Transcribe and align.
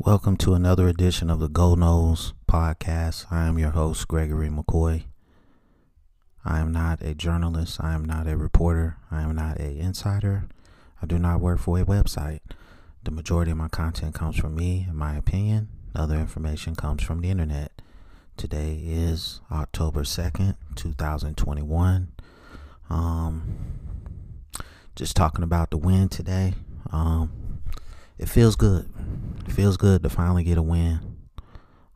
Welcome 0.00 0.36
to 0.38 0.54
another 0.54 0.86
edition 0.86 1.28
of 1.28 1.40
the 1.40 1.48
Go 1.48 1.74
Noles 1.74 2.32
podcast. 2.48 3.26
I 3.32 3.46
am 3.46 3.58
your 3.58 3.70
host, 3.70 4.06
Gregory 4.06 4.48
McCoy. 4.48 5.06
I 6.44 6.60
am 6.60 6.70
not 6.70 7.02
a 7.02 7.16
journalist. 7.16 7.80
I 7.82 7.94
am 7.94 8.04
not 8.04 8.28
a 8.28 8.36
reporter. 8.36 8.98
I 9.10 9.22
am 9.22 9.34
not 9.34 9.58
a 9.58 9.76
insider. 9.76 10.48
I 11.02 11.06
do 11.06 11.18
not 11.18 11.40
work 11.40 11.58
for 11.58 11.80
a 11.80 11.84
website. 11.84 12.42
The 13.02 13.10
majority 13.10 13.50
of 13.50 13.56
my 13.56 13.66
content 13.66 14.14
comes 14.14 14.36
from 14.36 14.54
me 14.54 14.86
and 14.88 14.96
my 14.96 15.16
opinion. 15.16 15.66
Other 15.96 16.14
information 16.14 16.76
comes 16.76 17.02
from 17.02 17.20
the 17.20 17.30
internet. 17.30 17.82
Today 18.36 18.80
is 18.84 19.40
October 19.50 20.04
2nd, 20.04 20.54
2021. 20.76 22.12
Um, 22.88 23.58
just 24.94 25.16
talking 25.16 25.42
about 25.42 25.70
the 25.70 25.76
win 25.76 26.08
today. 26.08 26.54
Um, 26.92 27.32
it 28.18 28.28
feels 28.28 28.56
good. 28.56 28.88
It 29.46 29.52
feels 29.52 29.76
good 29.76 30.02
to 30.02 30.10
finally 30.10 30.44
get 30.44 30.58
a 30.58 30.62
win. 30.62 31.00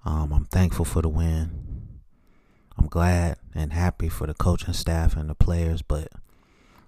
Um, 0.04 0.32
I'm 0.32 0.44
thankful 0.46 0.84
for 0.84 1.02
the 1.02 1.08
win. 1.08 1.62
I'm 2.78 2.86
glad 2.86 3.36
and 3.54 3.72
happy 3.72 4.08
for 4.08 4.26
the 4.26 4.34
coaching 4.34 4.74
staff 4.74 5.16
and 5.16 5.28
the 5.28 5.34
players, 5.34 5.82
but 5.82 6.08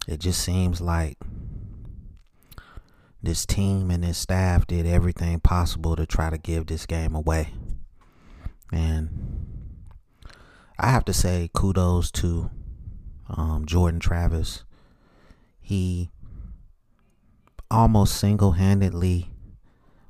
it 0.08 0.20
just 0.20 0.42
seems 0.42 0.80
like 0.80 1.18
this 3.22 3.46
team 3.46 3.90
and 3.90 4.04
this 4.04 4.18
staff 4.18 4.66
did 4.66 4.86
everything 4.86 5.40
possible 5.40 5.96
to 5.96 6.06
try 6.06 6.30
to 6.30 6.38
give 6.38 6.66
this 6.66 6.86
game 6.86 7.14
away. 7.14 7.52
And 8.72 9.46
I 10.78 10.90
have 10.90 11.04
to 11.06 11.12
say 11.12 11.50
kudos 11.54 12.10
to 12.12 12.50
um, 13.28 13.64
Jordan 13.66 14.00
Travis. 14.00 14.64
He 15.60 16.10
almost 17.70 18.16
single 18.16 18.52
handedly 18.52 19.30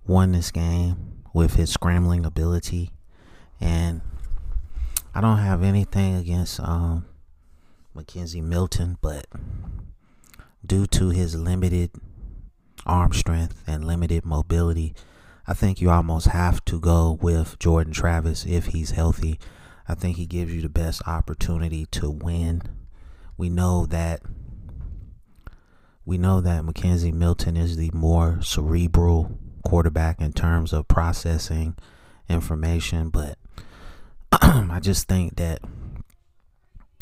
won 0.06 0.32
this 0.32 0.50
game 0.50 1.22
with 1.32 1.54
his 1.54 1.70
scrambling 1.70 2.24
ability. 2.24 2.90
And 3.60 4.00
I 5.14 5.20
don't 5.20 5.38
have 5.38 5.62
anything 5.62 6.16
against 6.16 6.60
um, 6.60 7.06
McKenzie 7.96 8.42
Milton, 8.42 8.98
but 9.00 9.26
due 10.64 10.86
to 10.86 11.10
his 11.10 11.34
limited 11.34 11.90
arm 12.86 13.12
strength 13.12 13.62
and 13.66 13.84
limited 13.84 14.24
mobility, 14.24 14.94
I 15.46 15.54
think 15.54 15.80
you 15.80 15.90
almost 15.90 16.28
have 16.28 16.64
to 16.66 16.80
go 16.80 17.18
with 17.20 17.58
Jordan 17.58 17.92
Travis 17.92 18.46
if 18.46 18.66
he's 18.66 18.92
healthy. 18.92 19.38
I 19.86 19.94
think 19.94 20.16
he 20.16 20.26
gives 20.26 20.54
you 20.54 20.62
the 20.62 20.68
best 20.68 21.02
opportunity 21.06 21.86
to 21.92 22.10
win. 22.10 22.62
We 23.36 23.50
know 23.50 23.86
that 23.86 24.22
we 26.06 26.18
know 26.18 26.40
that 26.40 26.62
McKenzie 26.62 27.12
Milton 27.12 27.56
is 27.56 27.76
the 27.76 27.90
more 27.92 28.40
cerebral 28.42 29.38
quarterback 29.64 30.20
in 30.20 30.32
terms 30.32 30.72
of 30.72 30.88
processing 30.88 31.76
information, 32.28 33.08
but 33.08 33.38
I 34.32 34.80
just 34.80 35.08
think 35.08 35.36
that 35.36 35.60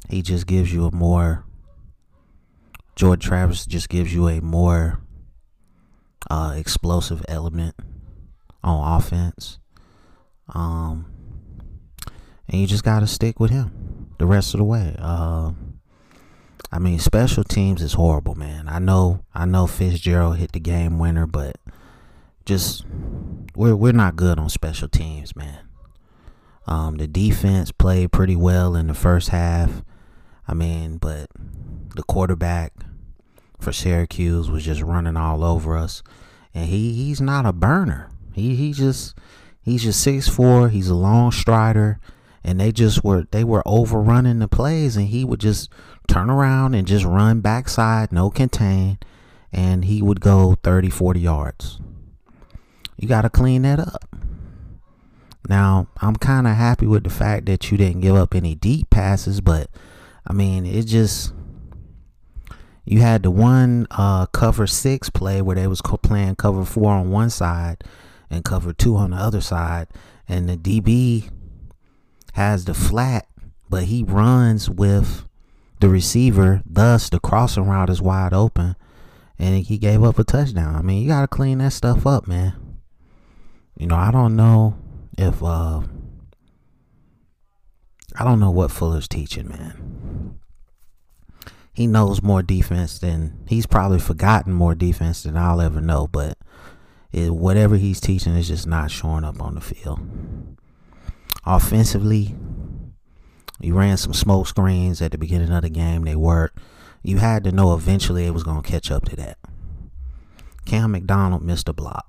he 0.09 0.23
just 0.23 0.47
gives 0.47 0.73
you 0.73 0.87
a 0.87 0.95
more 0.95 1.45
Jordan 2.95 3.21
Travis 3.21 3.67
just 3.67 3.89
gives 3.89 4.13
you 4.13 4.29
a 4.29 4.41
more 4.41 5.01
uh, 6.31 6.55
explosive 6.57 7.25
element 7.29 7.75
on 8.63 8.99
offense. 8.99 9.59
Um, 10.55 11.07
and 12.49 12.61
you 12.61 12.67
just 12.67 12.85
got 12.85 13.01
to 13.01 13.07
stick 13.07 13.41
with 13.41 13.51
him 13.51 14.11
the 14.19 14.27
rest 14.27 14.55
of 14.55 14.59
the 14.59 14.65
way. 14.65 14.95
Uh, 14.99 15.53
I 16.73 16.79
mean, 16.79 16.99
special 16.99 17.45
teams 17.45 17.83
is 17.83 17.93
horrible, 17.93 18.35
man. 18.35 18.67
I 18.67 18.79
know, 18.79 19.25
I 19.35 19.45
know 19.45 19.67
Fitzgerald 19.67 20.39
hit 20.39 20.53
the 20.53 20.61
game 20.61 20.99
winner, 20.99 21.27
but 21.27 21.57
just 22.47 22.87
we're 23.55 23.77
we're 23.77 23.93
not 23.93 24.17
good 24.17 24.39
on 24.39 24.49
special 24.49 24.89
teams, 24.89 25.37
man. 25.37 25.59
Um, 26.67 26.97
the 26.97 27.07
defense 27.07 27.73
played 27.73 28.11
pretty 28.11 28.37
well 28.37 28.75
in 28.75 28.87
the 28.87 28.95
first 28.95 29.29
half. 29.29 29.83
I 30.49 30.55
mean, 30.55 30.97
but 30.97 31.29
the 31.95 32.03
quarterback 32.05 32.73
for 33.61 33.73
Syracuse 33.73 34.51
was 34.51 34.65
just 34.65 34.81
running 34.81 35.17
all 35.17 35.45
over 35.45 35.77
us, 35.77 36.03
and 36.55 36.69
he 36.69 36.95
he's 36.95 37.21
not 37.21 37.47
a 37.47 37.53
burner. 37.53 38.11
He 38.33 38.57
he 38.57 38.73
just 38.73 39.17
he's 39.61 39.83
just 39.83 40.01
six 40.01 40.27
four. 40.27 40.69
He's 40.71 40.89
a 40.89 40.95
long 40.95 41.33
strider, 41.33 42.01
and 42.45 42.61
they 42.61 42.73
just 42.73 43.05
were 43.05 43.27
they 43.31 43.45
were 43.45 43.63
overrunning 43.67 44.41
the 44.41 44.49
plays, 44.49 44.97
and 44.97 45.09
he 45.09 45.25
would 45.25 45.41
just 45.41 45.71
turn 46.09 46.31
around 46.31 46.75
and 46.75 46.87
just 46.87 47.05
run 47.05 47.41
backside, 47.41 48.13
no 48.13 48.31
contain, 48.31 48.99
and 49.53 49.85
he 49.85 50.03
would 50.03 50.21
go 50.21 50.57
30, 50.63 50.91
40 50.91 51.21
yards. 51.21 51.81
You 52.97 53.09
got 53.09 53.23
to 53.23 53.31
clean 53.31 53.63
that 53.63 53.81
up. 53.81 54.09
Now, 55.49 55.89
I'm 56.01 56.17
kind 56.17 56.47
of 56.47 56.55
happy 56.55 56.87
with 56.87 57.05
the 57.05 57.11
fact 57.11 57.47
that 57.47 57.71
you 57.71 57.79
didn't 57.79 58.01
give 58.01 58.15
up 58.15 58.35
any 58.35 58.55
deep 58.55 58.91
passes, 58.91 59.41
but 59.41 59.71
I 60.27 60.33
mean, 60.33 60.67
it 60.67 60.85
just 60.85 61.33
you 62.85 63.01
had 63.01 63.23
the 63.23 63.31
one 63.31 63.87
uh, 63.91 64.27
cover 64.27 64.67
six 64.67 65.11
play 65.11 65.43
where 65.43 65.57
they 65.57 65.67
was 65.67 65.83
playing 65.83 66.37
cover 66.37 66.65
four 66.65 66.93
on 66.93 67.11
one 67.11 67.31
side 67.31 67.85
and 68.31 68.45
cover 68.45 68.73
two 68.73 68.97
on 68.97 69.11
the 69.11 69.17
other 69.17 69.41
side, 69.41 69.89
and 70.29 70.49
the 70.49 70.57
DB 70.57 71.31
has 72.33 72.65
the 72.65 72.75
flat, 72.75 73.27
but 73.69 73.85
he 73.85 74.03
runs 74.03 74.69
with 74.69 75.27
the 75.81 75.89
receiver. 75.89 76.63
Thus, 76.65 77.09
the 77.09 77.21
crossing 77.21 77.67
route 77.67 77.91
is 77.91 78.03
wide 78.03 78.33
open, 78.33 78.77
and 79.39 79.65
he 79.65 79.79
gave 79.79 80.03
up 80.03 80.19
a 80.19 80.25
touchdown. 80.25 80.77
I 80.77 80.83
mean, 80.83 81.03
you 81.03 81.09
got 81.09 81.23
to 81.23 81.29
clean 81.29 81.59
that 81.59 81.73
stuff 81.73 82.07
up, 82.07 82.27
man. 82.27 82.55
You 83.77 83.87
know, 83.87 83.97
I 83.97 84.11
don't 84.11 84.37
know 84.37 84.77
if 85.19 85.43
uh 85.43 85.83
I 88.17 88.25
don't 88.25 88.41
know 88.41 88.51
what 88.51 88.71
Fuller's 88.71 89.09
teaching, 89.09 89.49
man. 89.49 90.39
He 91.73 91.87
knows 91.87 92.23
more 92.23 92.43
defense 92.43 92.99
than 92.99 93.39
he's 93.47 93.67
probably 93.67 93.99
forgotten 93.99 94.53
more 94.53 94.75
defense 94.75 95.23
than 95.23 95.39
I'll 95.39 95.61
ever 95.61 95.81
know, 95.81 96.07
but 96.07 96.37
it, 97.13 97.35
whatever 97.35 97.77
he's 97.77 98.01
teaching 98.01 98.37
is 98.37 98.49
just 98.49 98.67
not 98.67 98.91
showing 98.91 99.25
up 99.25 99.41
on 99.41 99.55
the 99.55 99.63
field. 99.63 100.01
Offensively, 101.45 102.35
you 103.61 103.75
ran 103.75 103.97
some 103.97 104.15
smoke 104.15 104.47
screens 104.47 105.03
at 105.03 105.13
the 105.13 105.19
beginning 105.19 105.51
of 105.51 105.63
the 105.63 105.71
game. 105.71 106.05
They 106.05 106.17
worked. 106.17 106.59
You 107.03 107.19
had 107.19 107.45
to 107.45 107.53
know 107.53 107.75
eventually 107.75 108.27
it 108.27 108.35
was 108.35 108.45
going 108.45 108.63
to 108.63 108.69
catch 108.71 108.91
up 108.91 109.05
to 109.07 109.17
that. 109.17 109.39
Cam 110.65 110.93
McDonald 110.93 111.43
missed 111.43 111.69
a 111.69 111.73
block. 111.73 112.07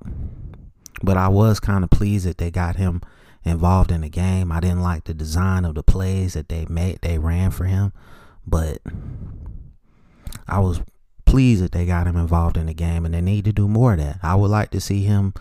But 1.01 1.17
I 1.17 1.27
was 1.27 1.59
kind 1.59 1.83
of 1.83 1.89
pleased 1.89 2.25
that 2.25 2.37
they 2.37 2.51
got 2.51 2.77
him 2.77 3.01
involved 3.43 3.91
in 3.91 4.01
the 4.01 4.09
game. 4.09 4.51
I 4.51 4.59
didn't 4.59 4.81
like 4.81 5.03
the 5.03 5.13
design 5.13 5.65
of 5.65 5.75
the 5.75 5.83
plays 5.83 6.33
that 6.33 6.49
they 6.49 6.65
made 6.69 6.99
they 7.01 7.17
ran 7.17 7.51
for 7.51 7.65
him, 7.65 7.91
but 8.47 8.79
I 10.47 10.59
was 10.59 10.81
pleased 11.25 11.63
that 11.63 11.71
they 11.71 11.85
got 11.85 12.07
him 12.07 12.15
involved 12.15 12.57
in 12.57 12.67
the 12.67 12.73
game 12.73 13.05
and 13.05 13.13
they 13.13 13.21
need 13.21 13.45
to 13.45 13.51
do 13.51 13.67
more 13.67 13.93
of 13.93 13.99
that. 13.99 14.19
I 14.23 14.35
would 14.35 14.51
like 14.51 14.71
to 14.71 14.79
see 14.79 15.03
him, 15.03 15.33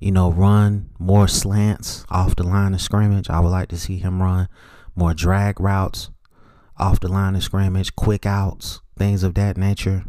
you 0.00 0.10
know, 0.10 0.32
run 0.32 0.88
more 0.98 1.28
slants 1.28 2.04
off 2.08 2.34
the 2.34 2.42
line 2.42 2.72
of 2.72 2.80
scrimmage. 2.80 3.28
I 3.28 3.38
would 3.40 3.50
like 3.50 3.68
to 3.68 3.78
see 3.78 3.98
him 3.98 4.22
run 4.22 4.48
more 4.96 5.12
drag 5.12 5.60
routes 5.60 6.10
off 6.78 7.00
the 7.00 7.08
line 7.08 7.36
of 7.36 7.42
scrimmage, 7.42 7.94
quick 7.94 8.24
outs, 8.24 8.80
things 8.96 9.22
of 9.22 9.34
that 9.34 9.58
nature, 9.58 10.04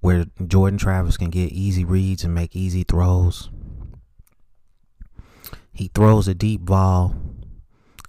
where 0.00 0.26
Jordan 0.46 0.78
Travis 0.78 1.16
can 1.16 1.30
get 1.30 1.52
easy 1.52 1.84
reads 1.84 2.22
and 2.22 2.34
make 2.34 2.54
easy 2.54 2.84
throws. 2.84 3.48
He 5.72 5.90
throws 5.94 6.28
a 6.28 6.34
deep 6.34 6.60
ball. 6.60 7.14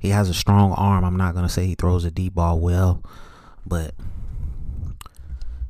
He 0.01 0.09
has 0.09 0.29
a 0.29 0.33
strong 0.33 0.73
arm. 0.73 1.05
I'm 1.05 1.17
not 1.17 1.33
going 1.33 1.45
to 1.45 1.51
say 1.51 1.65
he 1.65 1.75
throws 1.75 2.03
a 2.03 2.11
deep 2.11 2.33
ball 2.33 2.59
well, 2.59 3.01
but, 3.65 3.95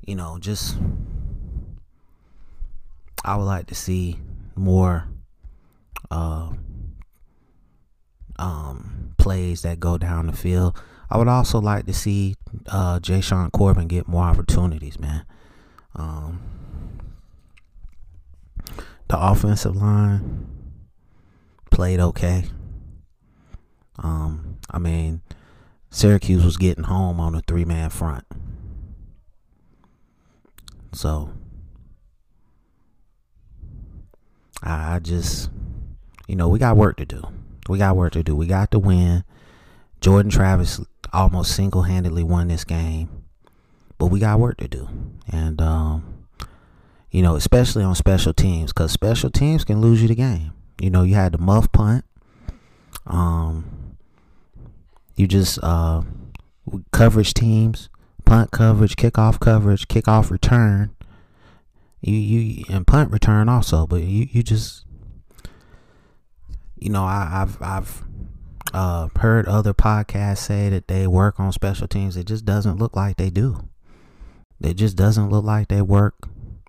you 0.06 0.16
know, 0.16 0.38
just, 0.40 0.78
I 3.24 3.36
would 3.36 3.44
like 3.44 3.68
to 3.68 3.76
see 3.76 4.18
more 4.56 5.06
uh, 6.12 6.50
um, 8.38 9.14
plays 9.18 9.62
that 9.62 9.80
go 9.80 9.98
down 9.98 10.28
the 10.28 10.34
field. 10.34 10.82
I 11.10 11.18
would 11.18 11.28
also 11.28 11.60
like 11.60 11.86
to 11.88 11.94
see 11.94 12.36
uh, 12.68 13.00
Jashaun 13.00 13.52
Corbin 13.52 13.88
get 13.88 14.08
more 14.08 14.24
opportunities, 14.24 15.00
man. 15.00 15.26
Um, 15.96 16.42
the 19.08 19.20
offensive 19.20 19.76
line 19.76 20.48
played 21.72 22.00
okay. 22.00 22.46
Um, 23.98 24.60
I 24.70 24.78
mean, 24.78 25.22
Syracuse 25.90 26.46
was 26.46 26.58
getting 26.58 26.84
home 26.86 27.20
on 27.20 27.36
a 27.36 27.42
three 27.42 27.66
man 27.66 27.90
front. 27.90 28.24
So 30.94 31.32
I 34.62 35.00
just 35.00 35.50
you 36.30 36.36
know, 36.36 36.48
we 36.48 36.60
got 36.60 36.78
work 36.78 36.98
to 36.98 37.06
do. 37.06 37.24
We 37.68 37.80
got 37.80 37.96
work 37.96 38.14
to 38.14 38.22
do. 38.22 38.36
We 38.36 38.46
got 38.46 38.70
to 38.72 38.80
win. 38.80 39.24
Jordan 40.00 40.30
Travis 40.30 40.80
almost 41.12 41.56
single 41.56 41.82
handedly 41.82 42.24
won 42.24 42.50
this 42.50 42.64
game. 42.64 43.24
But 43.98 44.08
we 44.08 44.20
got 44.20 44.40
work 44.40 44.58
to 44.58 44.68
do. 44.68 44.88
And 45.28 45.60
um 45.60 46.20
you 47.10 47.24
know, 47.24 47.36
especially 47.36 47.84
on 47.84 47.96
special 47.96 48.34
teams, 48.34 48.72
because 48.72 48.92
special 48.92 49.32
teams 49.32 49.64
can 49.64 49.82
lose 49.82 50.04
you 50.04 50.08
the 50.08 50.14
game. 50.14 50.54
You 50.80 50.92
know, 50.92 51.02
you 51.02 51.16
had 51.16 51.32
the 51.32 51.40
muff 51.40 51.72
punt. 51.72 52.06
Um, 53.08 53.96
you 55.16 55.28
just 55.28 55.58
uh, 55.64 56.04
coverage 56.92 57.34
teams, 57.34 57.90
punt 58.26 58.52
coverage, 58.52 58.96
kickoff 58.96 59.40
coverage, 59.40 59.88
kickoff 59.88 60.30
return. 60.30 60.96
You 62.00 62.14
you 62.14 62.64
and 62.70 62.86
punt 62.86 63.12
return 63.12 63.50
also, 63.50 63.88
but 63.88 64.04
you 64.04 64.28
you 64.32 64.44
just 64.44 64.86
you 66.82 66.90
know 66.90 67.04
I, 67.04 67.42
I've 67.42 67.62
I've 67.62 68.04
uh, 68.74 69.08
heard 69.18 69.48
other 69.48 69.74
podcasts 69.74 70.40
say 70.40 70.70
that 70.70 70.88
they 70.88 71.08
work 71.08 71.40
on 71.40 71.52
special 71.52 71.88
teams. 71.88 72.18
It 72.18 72.26
just 72.28 72.46
doesn't 72.46 72.78
look 72.78 72.96
like 72.96 73.18
they 73.18 73.30
do. 73.30 73.70
It 74.62 74.76
just 74.76 74.96
doesn't 74.96 75.30
look 75.30 75.46
like 75.46 75.70
they 75.70 75.82
work 75.82 76.16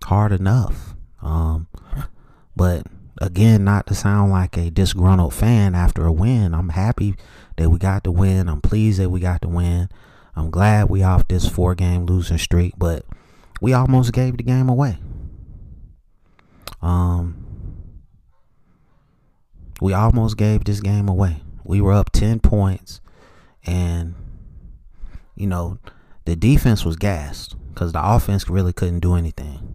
hard 0.05 0.33
enough. 0.33 0.95
Um, 1.23 1.69
but 2.57 2.87
again, 3.21 3.65
not 3.65 3.87
to 3.89 3.95
sound 3.95 4.31
like 4.31 4.57
a 4.57 4.71
disgruntled 4.71 5.35
fan 5.35 5.75
after 5.75 6.07
a 6.07 6.13
win. 6.13 6.55
I'm 6.55 6.71
happy 6.71 7.17
that 7.57 7.71
we 7.71 7.79
got 7.79 8.05
the 8.05 8.13
win. 8.13 8.49
I'm 8.49 8.61
pleased 8.61 9.01
that 9.01 9.11
we 9.11 9.21
got 9.21 9.43
the 9.43 9.49
win. 9.49 9.89
I'm 10.37 10.51
glad 10.51 10.89
we 10.89 11.03
off 11.03 11.29
this 11.29 11.49
four 11.49 11.75
game 11.75 12.07
losing 12.07 12.39
streak, 12.39 12.75
but 12.79 13.05
we 13.61 13.73
almost 13.73 14.13
gave 14.13 14.37
the 14.37 14.43
game 14.43 14.69
away. 14.69 14.99
Um, 16.81 17.40
we 19.81 19.93
almost 19.93 20.37
gave 20.37 20.65
this 20.65 20.81
game 20.81 21.09
away. 21.09 21.43
We 21.65 21.81
were 21.81 21.93
up 21.93 22.11
10 22.13 22.41
points, 22.41 23.01
and, 23.65 24.15
you 25.35 25.47
know, 25.47 25.79
the 26.25 26.37
defense 26.37 26.85
was 26.85 26.97
gassed 26.97 27.57
because 27.69 27.93
the 27.93 28.03
offense 28.03 28.49
really 28.49 28.73
couldn't 28.73 29.01
do 29.01 29.15
anything. 29.15 29.75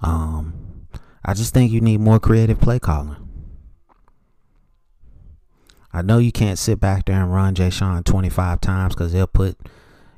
Um, 0.00 0.86
I 1.24 1.34
just 1.34 1.52
think 1.52 1.72
you 1.72 1.80
need 1.80 2.00
more 2.00 2.20
creative 2.20 2.60
play 2.60 2.78
calling. 2.78 3.16
I 5.92 6.02
know 6.02 6.18
you 6.18 6.32
can't 6.32 6.58
sit 6.58 6.80
back 6.80 7.06
there 7.06 7.20
and 7.20 7.32
run 7.32 7.54
Jashaun 7.54 8.04
25 8.04 8.60
times 8.60 8.94
because 8.94 9.12
they'll 9.12 9.26
put, 9.26 9.58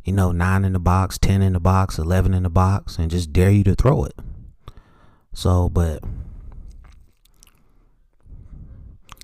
you 0.05 0.13
know, 0.13 0.33
nine 0.33 0.65
in 0.65 0.73
the 0.73 0.81
box, 0.81 1.17
10 1.19 1.43
in 1.43 1.53
the 1.55 1.61
box, 1.61 1.97
11 1.97 2.35
in 2.35 2.43
the 2.43 2.51
box, 2.51 2.99
and 2.99 3.11
just 3.11 3.33
dare 3.33 3.51
you 3.51 3.65
to 3.65 3.75
throw 3.75 4.05
it. 4.05 4.15
So, 5.33 5.69
but 5.69 6.03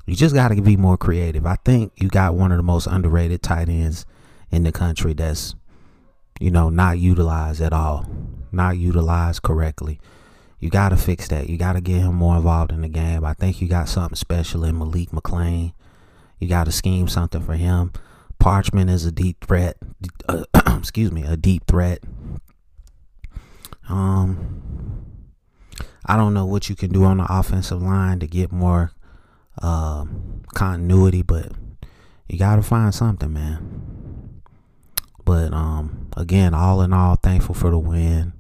you 0.07 0.15
just 0.15 0.35
got 0.35 0.49
to 0.49 0.63
be 0.63 0.77
more 0.77 0.97
creative. 0.97 1.47
I 1.47 1.57
think 1.65 1.93
you 1.97 2.09
got 2.09 2.35
one 2.35 2.53
of 2.53 2.57
the 2.59 2.63
most 2.63 2.87
underrated 2.87 3.43
tight 3.43 3.69
ends 3.69 4.07
in 4.51 4.63
the 4.63 4.73
country 4.73 5.13
that's, 5.13 5.55
you 6.41 6.51
know, 6.51 6.71
not 6.71 6.99
utilized 6.99 7.61
at 7.61 7.73
all, 7.73 8.07
not 8.53 8.79
utilized 8.79 9.43
correctly. 9.43 10.01
You 10.61 10.71
got 10.71 10.91
to 10.91 10.97
fix 10.97 11.29
that. 11.29 11.51
You 11.51 11.59
got 11.59 11.73
to 11.73 11.81
get 11.81 11.99
him 11.99 12.15
more 12.15 12.37
involved 12.37 12.71
in 12.71 12.83
the 12.83 12.89
game. 12.89 13.25
I 13.25 13.35
think 13.35 13.61
you 13.61 13.69
got 13.69 13.89
something 13.89 14.17
special 14.17 14.65
in 14.65 14.79
Malik 14.79 15.11
McClain. 15.11 15.73
You 16.39 16.49
got 16.49 16.65
to 16.65 16.73
scheme 16.73 17.09
something 17.09 17.43
for 17.43 17.55
him. 17.55 17.93
Parchment 18.39 18.89
is 18.89 19.05
a 19.05 19.13
deep 19.13 19.45
threat. 19.45 19.77
Uh, 20.29 20.45
excuse 20.79 21.11
me, 21.11 21.25
a 21.25 21.37
deep 21.37 21.67
threat. 21.67 21.99
Um, 23.89 24.63
I 26.05 26.17
don't 26.17 26.35
know 26.35 26.47
what 26.47 26.69
you 26.69 26.77
can 26.77 26.93
do 26.93 27.05
on 27.05 27.19
the 27.19 27.27
offensive 27.29 27.83
line 27.83 28.21
to 28.21 28.27
get 28.27 28.53
more 28.53 28.93
uh, 29.63 30.05
continuity, 30.55 31.23
but 31.23 31.53
you 32.29 32.39
got 32.39 32.57
to 32.57 32.63
find 32.63 32.95
something, 32.95 33.33
man. 33.33 34.43
But 35.25 35.53
um, 35.53 36.09
again, 36.17 36.55
all 36.55 36.83
in 36.83 36.93
all, 36.93 37.17
thankful 37.17 37.55
for 37.55 37.71
the 37.71 37.79
win. 37.79 38.33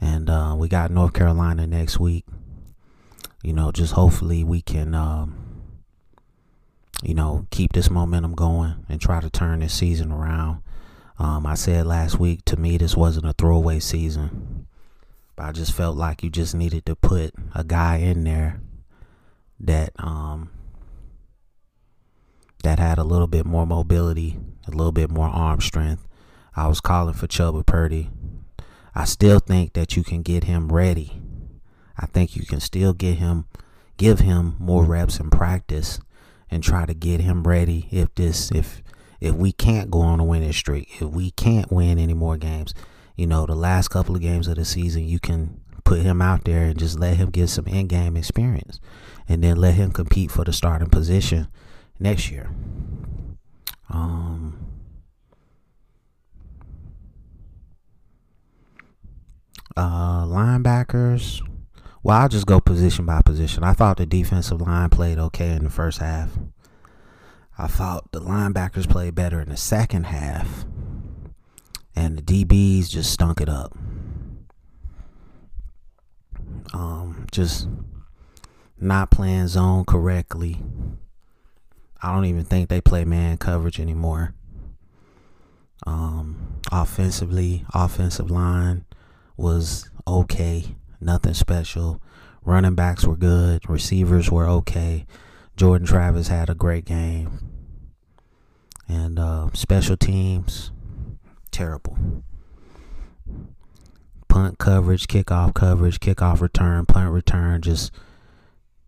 And 0.00 0.28
uh, 0.28 0.56
we 0.58 0.68
got 0.68 0.90
North 0.90 1.12
Carolina 1.12 1.66
next 1.66 2.00
week. 2.00 2.24
You 3.42 3.52
know, 3.52 3.70
just 3.72 3.92
hopefully 3.92 4.42
we 4.44 4.62
can, 4.62 4.94
um, 4.94 5.36
you 7.02 7.14
know, 7.14 7.46
keep 7.50 7.72
this 7.72 7.90
momentum 7.90 8.34
going 8.34 8.84
and 8.88 9.00
try 9.00 9.20
to 9.20 9.30
turn 9.30 9.60
this 9.60 9.74
season 9.74 10.12
around. 10.12 10.62
Um, 11.18 11.46
I 11.46 11.54
said 11.54 11.86
last 11.86 12.18
week, 12.18 12.44
to 12.46 12.56
me, 12.56 12.78
this 12.78 12.96
wasn't 12.96 13.26
a 13.26 13.32
throwaway 13.32 13.78
season. 13.78 14.66
But 15.36 15.46
I 15.46 15.52
just 15.52 15.72
felt 15.72 15.96
like 15.96 16.22
you 16.22 16.30
just 16.30 16.54
needed 16.54 16.84
to 16.86 16.96
put 16.96 17.32
a 17.54 17.62
guy 17.62 17.96
in 17.96 18.24
there 18.24 18.60
that 19.62 19.92
um, 19.98 20.50
that 22.62 22.78
had 22.78 22.98
a 22.98 23.04
little 23.04 23.26
bit 23.26 23.46
more 23.46 23.66
mobility, 23.66 24.38
a 24.66 24.70
little 24.70 24.92
bit 24.92 25.10
more 25.10 25.28
arm 25.28 25.60
strength. 25.60 26.06
I 26.54 26.66
was 26.68 26.80
calling 26.80 27.14
for 27.14 27.26
Chubba 27.26 27.64
Purdy. 27.64 28.10
I 28.94 29.04
still 29.04 29.38
think 29.38 29.72
that 29.72 29.96
you 29.96 30.04
can 30.04 30.22
get 30.22 30.44
him 30.44 30.70
ready. 30.70 31.22
I 31.96 32.06
think 32.06 32.36
you 32.36 32.44
can 32.44 32.60
still 32.60 32.92
get 32.92 33.16
him, 33.16 33.46
give 33.96 34.18
him 34.20 34.56
more 34.58 34.84
reps 34.84 35.18
in 35.18 35.30
practice, 35.30 35.98
and 36.50 36.62
try 36.62 36.84
to 36.84 36.94
get 36.94 37.20
him 37.20 37.44
ready. 37.44 37.88
If 37.90 38.14
this, 38.14 38.50
if 38.50 38.82
if 39.20 39.34
we 39.34 39.52
can't 39.52 39.90
go 39.90 40.00
on 40.00 40.20
a 40.20 40.24
winning 40.24 40.52
streak, 40.52 41.00
if 41.00 41.08
we 41.08 41.30
can't 41.30 41.70
win 41.70 41.98
any 41.98 42.12
more 42.12 42.36
games, 42.36 42.74
you 43.16 43.26
know, 43.26 43.46
the 43.46 43.54
last 43.54 43.88
couple 43.88 44.14
of 44.16 44.20
games 44.20 44.48
of 44.48 44.56
the 44.56 44.64
season, 44.64 45.04
you 45.04 45.20
can 45.20 45.61
put 45.84 46.00
him 46.00 46.22
out 46.22 46.44
there 46.44 46.64
and 46.64 46.78
just 46.78 46.98
let 46.98 47.16
him 47.16 47.30
get 47.30 47.48
some 47.48 47.66
in-game 47.66 48.16
experience, 48.16 48.80
and 49.28 49.42
then 49.42 49.56
let 49.56 49.74
him 49.74 49.92
compete 49.92 50.30
for 50.30 50.44
the 50.44 50.52
starting 50.52 50.90
position 50.90 51.48
next 51.98 52.30
year. 52.30 52.50
Um, 53.88 54.62
Uh, 59.76 60.24
linebackers. 60.24 61.40
Well, 62.02 62.18
I'll 62.18 62.28
just 62.28 62.46
go 62.46 62.60
position 62.60 63.06
by 63.06 63.22
position. 63.22 63.64
I 63.64 63.72
thought 63.72 63.96
the 63.96 64.06
defensive 64.06 64.60
line 64.60 64.90
played 64.90 65.18
okay 65.18 65.50
in 65.50 65.64
the 65.64 65.70
first 65.70 65.98
half. 65.98 66.30
I 67.56 67.68
thought 67.68 68.10
the 68.12 68.20
linebackers 68.20 68.88
played 68.88 69.14
better 69.14 69.40
in 69.40 69.48
the 69.48 69.56
second 69.56 70.04
half. 70.04 70.64
And 71.94 72.18
the 72.18 72.22
DBs 72.22 72.90
just 72.90 73.12
stunk 73.12 73.40
it 73.40 73.48
up. 73.48 73.76
Um, 76.72 77.26
just 77.30 77.68
not 78.80 79.10
playing 79.10 79.48
zone 79.48 79.84
correctly. 79.84 80.60
I 82.02 82.12
don't 82.12 82.24
even 82.24 82.44
think 82.44 82.68
they 82.68 82.80
play 82.80 83.04
man 83.04 83.36
coverage 83.36 83.78
anymore. 83.78 84.34
Um, 85.86 86.60
offensively, 86.70 87.64
offensive 87.72 88.30
line 88.30 88.84
was 89.36 89.90
okay, 90.06 90.76
nothing 91.00 91.34
special. 91.34 92.00
Running 92.44 92.74
backs 92.74 93.04
were 93.04 93.16
good, 93.16 93.68
receivers 93.68 94.30
were 94.30 94.48
okay. 94.48 95.06
Jordan 95.56 95.86
Travis 95.86 96.28
had 96.28 96.50
a 96.50 96.54
great 96.54 96.84
game. 96.84 97.38
And 98.88 99.18
uh, 99.18 99.50
special 99.52 99.96
teams, 99.96 100.72
terrible. 101.50 102.24
Punt 104.32 104.56
coverage, 104.56 105.08
kickoff 105.08 105.52
coverage, 105.52 106.00
kickoff 106.00 106.40
return, 106.40 106.86
punt 106.86 107.10
return, 107.12 107.60
just 107.60 107.92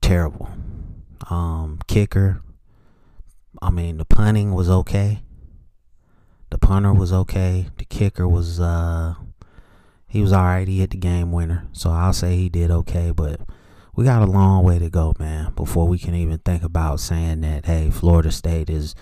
terrible. 0.00 0.48
Um, 1.28 1.80
kicker, 1.86 2.40
I 3.60 3.68
mean, 3.68 3.98
the 3.98 4.06
punting 4.06 4.52
was 4.54 4.70
okay. 4.70 5.22
The 6.48 6.56
punter 6.56 6.94
was 6.94 7.12
okay. 7.12 7.68
The 7.76 7.84
kicker 7.84 8.26
was 8.26 8.58
uh, 8.58 9.16
he 10.08 10.22
was 10.22 10.32
all 10.32 10.44
right. 10.44 10.66
He 10.66 10.78
hit 10.78 10.92
the 10.92 10.96
game 10.96 11.30
winner. 11.30 11.66
So 11.72 11.90
I'll 11.90 12.14
say 12.14 12.36
he 12.36 12.48
did 12.48 12.70
okay, 12.70 13.10
but 13.14 13.40
we 13.94 14.06
got 14.06 14.22
a 14.22 14.26
long 14.26 14.64
way 14.64 14.78
to 14.78 14.88
go, 14.88 15.12
man, 15.18 15.52
before 15.54 15.86
we 15.86 15.98
can 15.98 16.14
even 16.14 16.38
think 16.38 16.62
about 16.62 17.00
saying 17.00 17.42
that, 17.42 17.66
hey, 17.66 17.90
Florida 17.90 18.32
State 18.32 18.70
is 18.70 18.94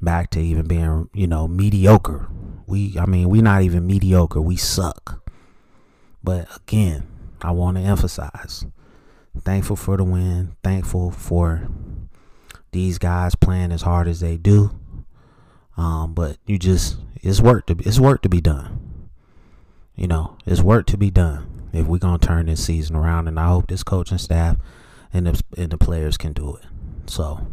back 0.00 0.30
to 0.30 0.40
even 0.40 0.66
being, 0.66 1.10
you 1.12 1.26
know, 1.26 1.46
mediocre. 1.46 2.26
We, 2.66 2.96
I 2.98 3.04
mean, 3.04 3.28
we're 3.28 3.42
not 3.42 3.60
even 3.60 3.86
mediocre. 3.86 4.40
We 4.40 4.56
suck. 4.56 5.19
But 6.22 6.48
again, 6.56 7.06
I 7.42 7.50
want 7.52 7.76
to 7.76 7.82
emphasize 7.82 8.66
thankful 9.38 9.76
for 9.76 9.96
the 9.96 10.04
win, 10.04 10.56
thankful 10.62 11.10
for 11.10 11.68
these 12.72 12.98
guys 12.98 13.34
playing 13.34 13.72
as 13.72 13.82
hard 13.82 14.08
as 14.08 14.20
they 14.20 14.36
do. 14.36 14.78
Um, 15.76 16.14
but 16.14 16.36
you 16.46 16.58
just, 16.58 16.98
it's 17.16 17.40
work 17.40 17.66
to, 17.66 17.76
it's 17.80 17.98
work 17.98 18.22
to 18.22 18.28
be 18.28 18.40
done. 18.40 19.08
You 19.94 20.08
know, 20.08 20.36
it's 20.46 20.60
work 20.60 20.86
to 20.86 20.96
be 20.96 21.10
done. 21.10 21.68
if 21.72 21.86
we're 21.86 21.98
gonna 21.98 22.18
turn 22.18 22.46
this 22.46 22.64
season 22.64 22.96
around, 22.96 23.28
and 23.28 23.38
I 23.38 23.48
hope 23.48 23.68
this 23.68 23.82
coaching 23.82 24.18
staff 24.18 24.56
and 25.12 25.26
the 25.26 25.42
and 25.56 25.70
the 25.70 25.78
players 25.78 26.16
can 26.16 26.32
do 26.32 26.56
it. 26.56 26.64
So, 27.06 27.46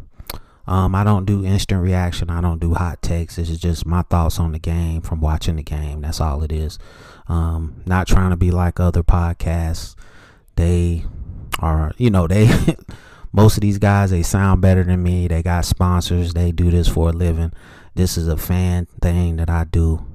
um, 0.68 0.96
I 0.96 1.04
don't 1.06 1.26
do 1.26 1.46
instant 1.46 1.82
reaction. 1.82 2.30
I 2.30 2.42
don't 2.42 2.60
do 2.60 2.74
hot 2.74 3.02
takes. 3.02 3.38
It's 3.38 3.58
just 3.58 3.86
my 3.86 4.02
thoughts 4.02 4.38
on 4.38 4.52
the 4.52 4.60
game 4.60 5.02
from 5.02 5.22
watching 5.22 5.56
the 5.56 5.64
game. 5.64 6.02
That's 6.02 6.20
all 6.20 6.44
it 6.44 6.52
is. 6.52 6.78
Um, 7.30 7.82
not 7.86 8.08
trying 8.08 8.32
to 8.32 8.36
be 8.36 8.52
like 8.52 8.80
other 8.80 9.02
podcasts. 9.02 9.96
They 10.56 11.06
are, 11.60 11.94
you 11.98 12.10
know, 12.10 12.28
they 12.28 12.50
most 13.32 13.56
of 13.56 13.62
these 13.62 13.78
guys 13.78 14.12
they 14.12 14.24
sound 14.24 14.62
better 14.62 14.84
than 14.84 15.02
me. 15.02 15.28
They 15.30 15.42
got 15.42 15.64
sponsors. 15.64 16.34
They 16.34 16.52
do 16.52 16.70
this 16.70 16.90
for 16.90 17.10
a 17.10 17.14
living. 17.14 17.54
This 17.96 18.18
is 18.18 18.28
a 18.28 18.38
fan 18.38 18.88
thing 19.02 19.38
that 19.38 19.50
I 19.50 19.64
do. 19.64 20.06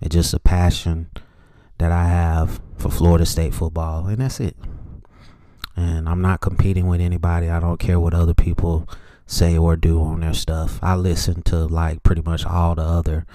It's 0.00 0.14
just 0.14 0.34
a 0.34 0.40
passion 0.40 1.10
that 1.78 1.92
I 1.92 2.06
have 2.06 2.60
for 2.76 2.90
Florida 2.90 3.24
State 3.24 3.54
football, 3.54 4.06
and 4.06 4.18
that's 4.18 4.40
it. 4.40 4.56
And 5.76 6.08
I'm 6.08 6.20
not 6.20 6.40
competing 6.40 6.88
with 6.88 7.00
anybody. 7.00 7.48
I 7.48 7.60
don't 7.60 7.78
care 7.78 8.00
what 8.00 8.14
other 8.14 8.34
people 8.34 8.88
say 9.26 9.56
or 9.56 9.76
do 9.76 10.00
on 10.00 10.20
their 10.20 10.34
stuff. 10.34 10.78
I 10.82 10.94
listen 10.94 11.42
to 11.42 11.66
like 11.66 12.02
pretty 12.02 12.22
much 12.22 12.44
all 12.44 12.74
the 12.74 12.82
other 12.82 13.26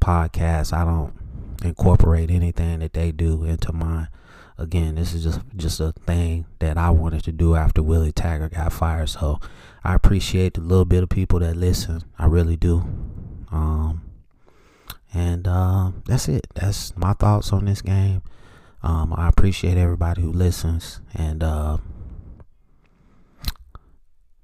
podcasts. 0.00 0.72
I 0.72 0.84
don't 0.84 1.14
incorporate 1.64 2.30
anything 2.30 2.80
that 2.80 2.92
they 2.92 3.12
do 3.12 3.44
into 3.44 3.72
mine. 3.72 4.08
Again, 4.58 4.94
this 4.94 5.12
is 5.12 5.24
just 5.24 5.40
just 5.54 5.80
a 5.80 5.92
thing 6.06 6.46
that 6.60 6.78
I 6.78 6.90
wanted 6.90 7.24
to 7.24 7.32
do 7.32 7.54
after 7.56 7.82
Willie 7.82 8.12
Taggart 8.12 8.54
got 8.54 8.72
fired. 8.72 9.10
So 9.10 9.38
I 9.84 9.94
appreciate 9.94 10.54
the 10.54 10.62
little 10.62 10.86
bit 10.86 11.02
of 11.02 11.08
people 11.10 11.40
that 11.40 11.56
listen. 11.56 12.02
I 12.18 12.26
really 12.26 12.56
do. 12.56 12.78
Um, 13.52 14.02
and 15.12 15.46
uh, 15.46 15.92
that's 16.06 16.28
it. 16.28 16.46
That's 16.54 16.96
my 16.96 17.12
thoughts 17.12 17.52
on 17.52 17.66
this 17.66 17.82
game. 17.82 18.22
Um, 18.82 19.14
I 19.16 19.28
appreciate 19.28 19.76
everybody 19.76 20.22
who 20.22 20.32
listens. 20.32 21.00
And 21.14 21.42
uh, 21.42 21.78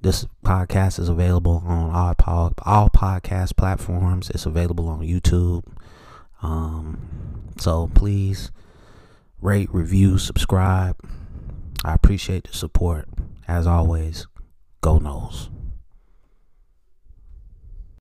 this 0.03 0.27
podcast 0.45 0.99
is 0.99 1.09
available 1.09 1.63
on 1.65 1.91
all, 2.27 2.53
all 2.65 2.89
podcast 2.91 3.57
platforms. 3.57 4.31
It's 4.31 4.47
available 4.47 4.89
on 4.89 5.01
YouTube. 5.01 5.65
Um, 6.43 6.99
so 7.59 7.91
please 7.95 8.51
rate, 9.41 9.73
review, 9.73 10.19
subscribe. 10.19 10.97
I 11.85 11.95
appreciate 11.95 12.45
the 12.45 12.53
support. 12.53 13.09
As 13.47 13.67
always, 13.67 14.27
go 14.81 14.99
Noles. 14.99 15.49